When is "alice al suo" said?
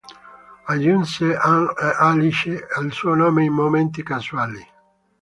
1.99-3.13